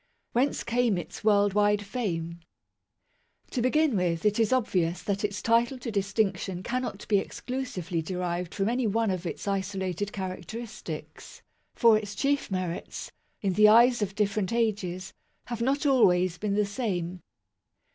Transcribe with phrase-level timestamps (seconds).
[0.31, 2.39] Whence came its world wide fame?
[3.51, 8.01] To begin with, it is obvious that its title to distinc tion cannot be exclusively
[8.01, 11.43] derived from any one of its isolated characteristics;
[11.75, 13.11] for its chief merits,
[13.41, 15.13] in the eyes of different ages,
[15.45, 17.21] have not always been the same.